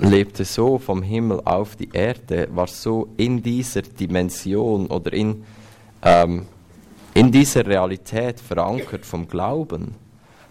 [0.00, 5.44] lebte so vom Himmel auf die Erde, war so in dieser Dimension oder in,
[6.02, 6.46] ähm,
[7.14, 9.94] in dieser Realität verankert vom Glauben,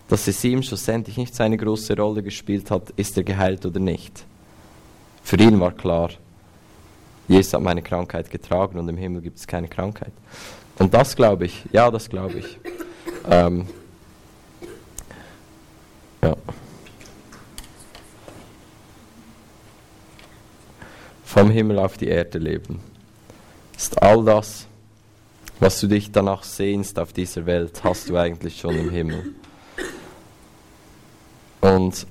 [0.08, 3.80] dass es ihm schlussendlich nicht so eine große Rolle gespielt hat, ist er geheilt oder
[3.80, 4.26] nicht.
[5.24, 6.10] Für ihn war klar,
[7.28, 10.14] Jesus hat meine Krankheit getragen und im Himmel gibt es keine Krankheit.
[10.80, 12.58] Und das glaube ich, ja, das glaube ich.
[13.30, 13.68] Ähm,
[16.24, 16.36] ja.
[21.38, 22.80] Vom Himmel auf die Erde leben.
[23.78, 24.66] Ist all das,
[25.60, 29.36] was du dich danach sehnst auf dieser Welt, hast du eigentlich schon im Himmel.
[31.62, 32.08] Und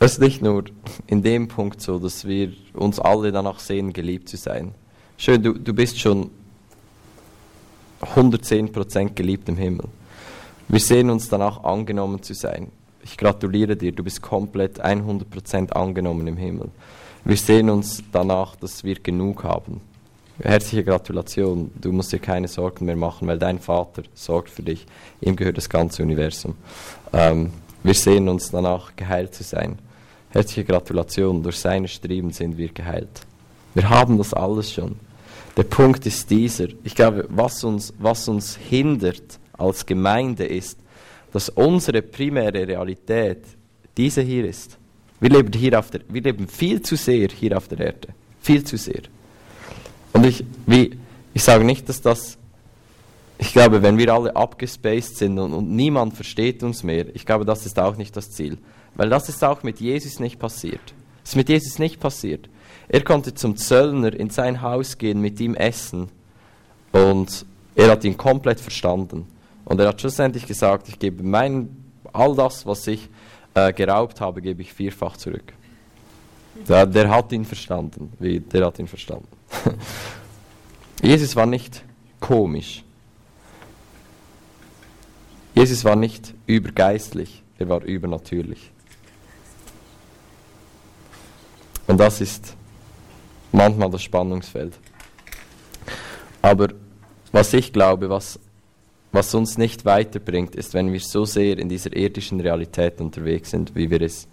[0.00, 0.64] es ist nicht nur
[1.06, 4.74] in dem Punkt so, dass wir uns alle danach sehen, geliebt zu sein.
[5.16, 6.30] Schön, du, du bist schon
[8.02, 9.86] 110% geliebt im Himmel.
[10.68, 12.70] Wir sehen uns danach angenommen zu sein.
[13.02, 16.68] Ich gratuliere dir, du bist komplett 100% angenommen im Himmel.
[17.24, 19.80] Wir sehen uns danach, dass wir genug haben.
[20.42, 24.86] Herzliche Gratulation, du musst dir keine Sorgen mehr machen, weil dein Vater sorgt für dich.
[25.20, 26.54] Ihm gehört das ganze Universum.
[27.12, 27.52] Ähm,
[27.82, 29.78] wir sehen uns danach, geheilt zu sein.
[30.30, 33.26] Herzliche Gratulation, durch seine Streben sind wir geheilt.
[33.74, 34.96] Wir haben das alles schon.
[35.56, 36.68] Der Punkt ist dieser.
[36.84, 40.78] Ich glaube, was uns, was uns hindert als Gemeinde ist,
[41.32, 43.44] dass unsere primäre Realität
[43.96, 44.78] diese hier ist.
[45.20, 48.08] Wir leben, hier auf der, wir leben viel zu sehr hier auf der Erde.
[48.40, 49.02] Viel zu sehr.
[50.12, 50.98] Und ich, wie,
[51.34, 52.38] ich sage nicht, dass das,
[53.38, 57.44] ich glaube, wenn wir alle abgespaced sind und, und niemand versteht uns mehr, ich glaube,
[57.44, 58.58] das ist auch nicht das Ziel.
[58.94, 60.80] Weil das ist auch mit Jesus nicht passiert.
[61.22, 62.48] Das ist mit Jesus nicht passiert.
[62.88, 66.08] Er konnte zum Zöllner in sein Haus gehen, mit ihm essen.
[66.92, 69.26] Und er hat ihn komplett verstanden.
[69.64, 71.68] Und er hat schlussendlich gesagt, ich gebe mein,
[72.12, 73.08] all das, was ich
[73.54, 75.52] äh, geraubt habe, gebe ich vierfach zurück.
[76.68, 78.12] Der, der hat ihn verstanden.
[78.18, 79.28] Wie, der hat ihn verstanden.
[81.02, 81.82] Jesus war nicht
[82.18, 82.84] komisch.
[85.54, 88.70] Jesus war nicht übergeistlich, er war übernatürlich.
[91.86, 92.56] Und das ist
[93.50, 94.78] manchmal das Spannungsfeld.
[96.40, 96.68] Aber
[97.32, 98.38] was ich glaube, was,
[99.12, 103.74] was uns nicht weiterbringt, ist, wenn wir so sehr in dieser irdischen Realität unterwegs sind,
[103.74, 104.28] wie wir es,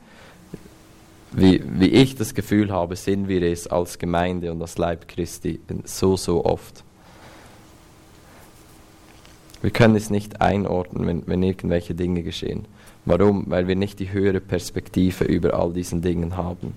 [1.32, 5.60] wie, wie ich das Gefühl habe, sind wir es als Gemeinde und als Leib Christi
[5.86, 6.84] so, so oft.
[9.62, 12.66] Wir können es nicht einordnen, wenn, wenn irgendwelche Dinge geschehen.
[13.06, 13.46] Warum?
[13.48, 16.74] Weil wir nicht die höhere Perspektive über all diesen Dingen haben.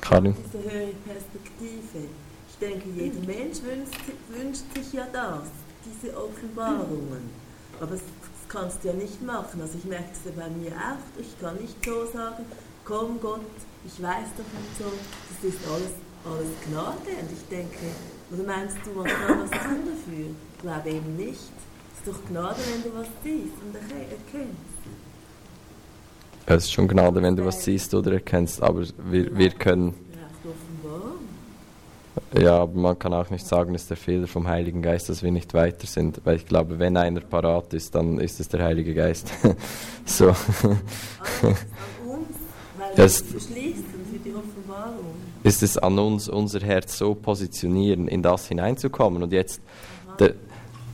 [0.00, 0.34] Karin?
[0.46, 2.08] Diese höhere Perspektive.
[2.48, 4.00] Ich denke, jeder Mensch wünscht,
[4.30, 5.48] wünscht sich ja das,
[6.02, 7.30] diese Offenbarungen.
[7.80, 8.02] Aber das
[8.48, 9.60] kannst du ja nicht machen.
[9.60, 11.20] Also ich merke es ja bei mir auch.
[11.20, 12.44] Ich kann nicht so sagen,
[12.84, 13.40] komm Gott,
[13.84, 15.92] ich weiß davon so, das ist alles,
[16.24, 17.20] alles Gnade.
[17.20, 17.86] Und ich denke,
[18.30, 20.26] oder meinst du, was kann was tun dafür?
[20.54, 21.52] Ich glaube eben nicht.
[21.92, 24.74] Es ist doch Gnade, wenn du was siehst und erkennst.
[26.46, 29.94] Es ist schon Gnade, wenn du was siehst oder erkennst, aber wir, wir können.
[30.12, 30.50] Ja,
[32.32, 35.30] aber man kann auch nicht sagen, es ist der Fehler vom Heiligen Geist, dass wir
[35.30, 36.20] nicht weiter sind.
[36.24, 39.32] Weil ich glaube, wenn einer parat ist, dann ist es der Heilige Geist.
[40.04, 40.28] so.
[40.28, 41.58] an uns,
[42.76, 45.14] weil das schließen für die Offenbarung.
[45.44, 49.22] Ist es an uns, unser Herz so positionieren, in das hineinzukommen.
[49.22, 49.60] Und jetzt,
[50.18, 50.34] der,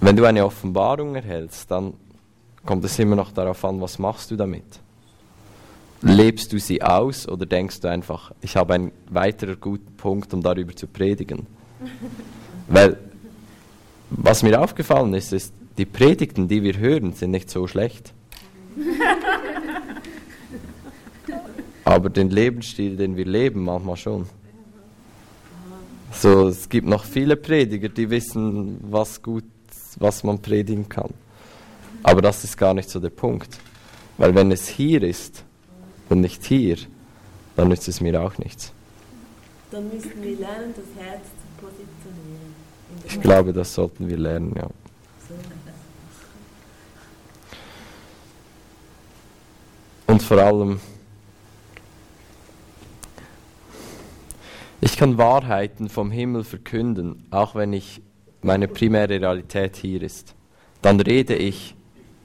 [0.01, 1.95] wenn du eine Offenbarung erhältst, dann
[2.67, 4.81] kommt es immer noch darauf an, was machst du damit.
[6.03, 10.43] Lebst du sie aus oder denkst du einfach, ich habe einen weiteren guten Punkt, um
[10.43, 11.47] darüber zu predigen?
[12.69, 12.97] Weil,
[14.11, 18.13] was mir aufgefallen ist, ist, die Predigten, die wir hören, sind nicht so schlecht.
[21.85, 24.27] Aber den Lebensstil, den wir leben, manchmal schon.
[26.13, 29.45] So, es gibt noch viele Prediger, die wissen, was gut,
[29.99, 31.11] was man predigen kann.
[32.03, 33.59] Aber das ist gar nicht so der Punkt.
[34.19, 35.45] Weil wenn es hier ist,
[36.11, 36.77] und nicht hier,
[37.57, 38.73] dann nützt es mir auch nichts.
[39.71, 42.55] Dann müssen wir lernen, das Herz zu positionieren.
[43.07, 44.69] Ich glaube, das sollten wir lernen, ja.
[50.09, 50.81] Und vor allem,
[54.81, 58.03] ich kann Wahrheiten vom Himmel verkünden, auch wenn ich
[58.43, 60.35] meine primäre Realität hier ist.
[60.83, 61.77] Dann rede ich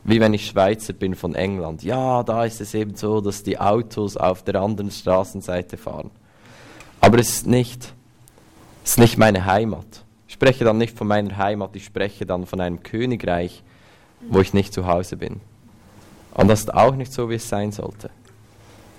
[0.05, 1.83] wie wenn ich Schweizer bin von England.
[1.83, 6.11] Ja, da ist es eben so, dass die Autos auf der anderen Straßenseite fahren.
[7.01, 7.93] Aber es ist nicht,
[8.83, 10.05] es ist nicht meine Heimat.
[10.27, 13.63] Ich spreche dann nicht von meiner Heimat, ich spreche dann von einem Königreich,
[14.29, 15.41] wo ich nicht zu Hause bin.
[16.35, 18.11] Und das ist auch nicht so, wie es sein sollte.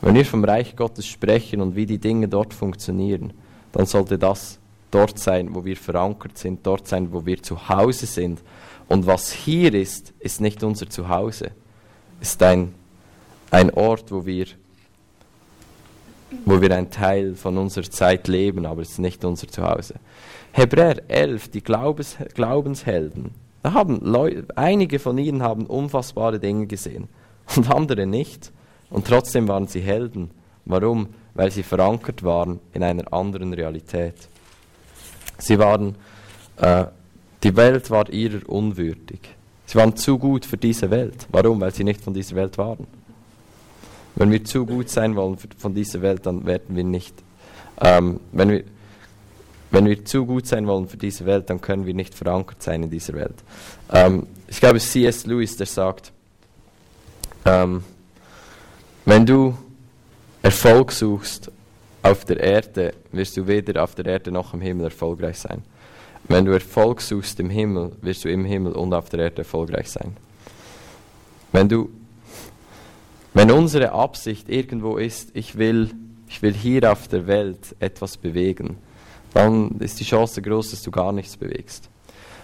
[0.00, 3.32] Wenn wir vom Reich Gottes sprechen und wie die Dinge dort funktionieren,
[3.72, 4.59] dann sollte das
[4.90, 8.40] dort sein, wo wir verankert sind, dort sein, wo wir zu Hause sind.
[8.89, 11.51] Und was hier ist, ist nicht unser Zuhause.
[12.20, 12.74] Ist ein,
[13.51, 14.47] ein Ort, wo wir,
[16.45, 19.95] wo wir ein Teil von unserer Zeit leben, aber es ist nicht unser Zuhause.
[20.53, 23.32] Hebräer 11, die Glaubens, Glaubenshelden,
[23.66, 27.09] da haben Leute, einige von ihnen haben unfassbare Dinge gesehen
[27.57, 28.53] und andere nicht.
[28.91, 30.30] Und trotzdem waren sie Helden.
[30.64, 31.09] Warum?
[31.34, 34.28] Weil sie verankert waren in einer anderen Realität.
[35.39, 35.97] Sie waren,
[36.59, 36.84] äh,
[37.47, 39.20] die Welt war ihrer unwürdig.
[39.66, 41.28] Sie waren zu gut für diese Welt.
[41.30, 41.61] Warum?
[41.61, 42.88] Weil sie nicht von dieser Welt waren.
[44.16, 47.14] Wenn wir zu gut sein wollen von dieser Welt, dann werden wir nicht,
[47.80, 48.64] ähm, wenn wir,
[49.70, 52.82] wenn wir zu gut sein wollen für diese Welt, dann können wir nicht verankert sein
[52.82, 53.36] in dieser Welt.
[53.92, 55.24] Ähm, ich glaube, C.S.
[55.26, 56.11] Lewis, der sagt,
[57.44, 57.84] ähm,
[59.05, 59.57] wenn du
[60.42, 61.53] Erfolg suchst
[62.03, 65.62] auf der Erde, wirst du weder auf der Erde noch im Himmel erfolgreich sein.
[66.29, 69.91] Wenn du Erfolg suchst im Himmel, wirst du im Himmel und auf der Erde erfolgreich
[69.91, 70.16] sein.
[71.53, 71.91] Wenn du,
[73.33, 75.91] wenn unsere Absicht irgendwo ist, ich will,
[76.29, 78.79] ich will hier auf der Welt etwas bewegen,
[79.35, 81.89] dann ist die Chance groß, dass du gar nichts bewegst.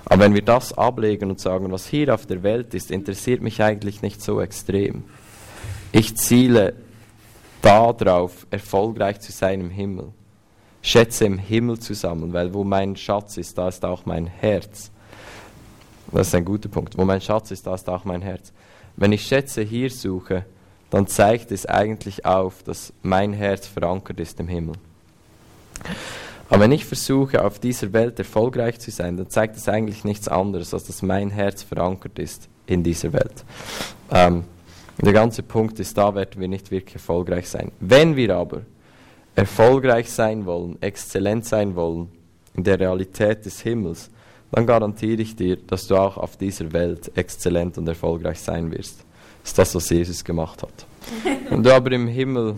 [0.04, 3.62] Aber wenn wir das ablegen und sagen, was hier auf der Welt ist, interessiert mich
[3.62, 5.04] eigentlich nicht so extrem.
[5.90, 6.74] Ich ziele
[7.62, 10.12] darauf, erfolgreich zu sein im Himmel.
[10.82, 14.90] Schätze im Himmel zusammen, weil wo mein Schatz ist, da ist auch mein Herz.
[16.10, 16.98] Das ist ein guter Punkt.
[16.98, 18.52] Wo mein Schatz ist, da ist auch mein Herz.
[18.96, 20.44] Wenn ich Schätze hier suche,
[20.90, 24.74] dann zeigt es eigentlich auf, dass mein Herz verankert ist im Himmel.
[26.50, 30.28] Aber wenn ich versuche, auf dieser Welt erfolgreich zu sein, dann zeigt es eigentlich nichts
[30.28, 33.44] anderes, als dass mein Herz verankert ist in dieser Welt.
[34.10, 34.44] Ähm,
[35.00, 37.72] der ganze Punkt ist, da werden wir nicht wirklich erfolgreich sein.
[37.80, 38.62] Wenn wir aber
[39.34, 42.08] erfolgreich sein wollen, exzellent sein wollen
[42.54, 44.10] in der Realität des Himmels,
[44.50, 49.04] dann garantiere ich dir, dass du auch auf dieser Welt exzellent und erfolgreich sein wirst.
[49.42, 50.86] Das ist das, was Jesus gemacht hat.
[51.48, 52.56] Wenn du aber im Himmel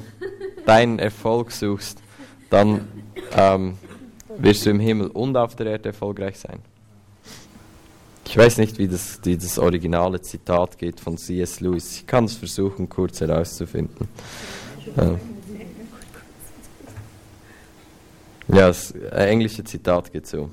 [0.66, 1.99] deinen Erfolg suchst,
[2.51, 2.89] dann
[3.37, 3.79] ähm,
[4.39, 6.59] wirst du im Himmel und auf der Erde erfolgreich sein.
[8.27, 11.61] Ich weiß nicht, wie das, wie das originale Zitat geht von C.S.
[11.61, 11.99] Lewis.
[11.99, 14.09] Ich kann es versuchen, kurz herauszufinden.
[14.97, 15.14] Ja,
[18.55, 20.50] ja das äh, englische Zitat geht so.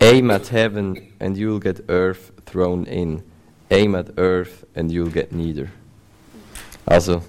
[0.00, 3.22] Aim at heaven and you'll get earth thrown in.
[3.70, 5.68] Aim at earth and you'll get neither.
[6.84, 7.22] Also,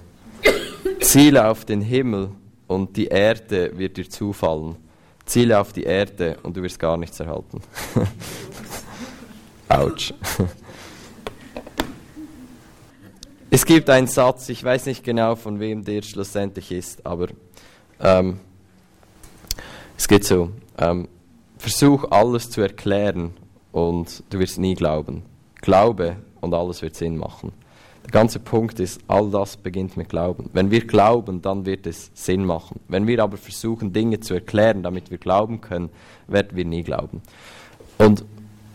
[1.00, 2.30] ziele auf den Himmel
[2.66, 4.76] und die Erde wird dir zufallen.
[5.24, 7.60] Ziele auf die Erde und du wirst gar nichts erhalten.
[9.68, 10.14] Autsch.
[13.50, 17.28] es gibt einen Satz, ich weiß nicht genau von wem der schlussendlich ist, aber
[18.00, 18.40] ähm,
[19.98, 20.50] es geht so.
[20.78, 21.08] Ähm,
[21.58, 23.34] versuch alles zu erklären
[23.72, 25.22] und du wirst nie glauben.
[25.60, 27.52] Glaube und alles wird Sinn machen.
[28.04, 30.48] Der ganze Punkt ist, all das beginnt mit Glauben.
[30.54, 32.80] Wenn wir glauben, dann wird es Sinn machen.
[32.88, 35.90] Wenn wir aber versuchen, Dinge zu erklären, damit wir glauben können,
[36.26, 37.20] werden wir nie glauben.
[37.98, 38.24] Und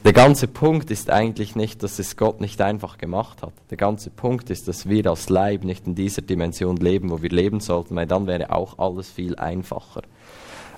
[0.05, 3.53] der ganze Punkt ist eigentlich nicht, dass es Gott nicht einfach gemacht hat.
[3.71, 7.29] Der ganze Punkt ist, dass wir als Leib nicht in dieser Dimension leben, wo wir
[7.29, 10.01] leben sollten, weil dann wäre auch alles viel einfacher.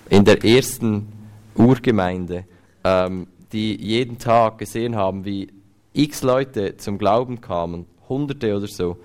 [0.09, 1.07] In der ersten
[1.55, 2.45] Urgemeinde,
[2.83, 5.47] ähm, die jeden Tag gesehen haben, wie
[5.93, 8.97] x Leute zum Glauben kamen, Hunderte oder so.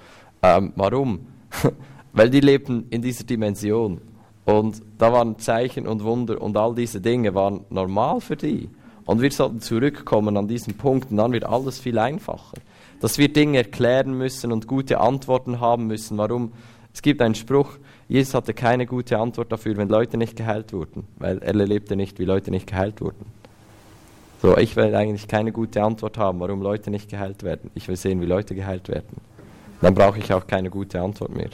[0.43, 1.27] Ähm, warum?
[2.13, 4.01] weil die lebten in dieser Dimension.
[4.45, 8.69] Und da waren Zeichen und Wunder und all diese Dinge waren normal für die.
[9.05, 12.57] Und wir sollten zurückkommen an diesen Punkt und dann wird alles viel einfacher.
[13.01, 16.19] Dass wir Dinge erklären müssen und gute Antworten haben müssen.
[16.19, 16.53] Warum?
[16.93, 17.79] Es gibt einen Spruch,
[18.11, 22.19] Jesus hatte keine gute Antwort dafür, wenn Leute nicht geheilt wurden, weil er erlebte nicht,
[22.19, 23.25] wie Leute nicht geheilt wurden.
[24.43, 27.71] So, ich will eigentlich keine gute Antwort haben, warum Leute nicht geheilt werden.
[27.77, 29.17] Ich will sehen, wie Leute geheilt werden.
[29.81, 31.51] Dann brauche ich auch keine gute Antwort mehr.